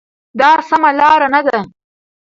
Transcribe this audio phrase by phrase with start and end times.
[0.39, 1.59] دا سمه لار نه ده.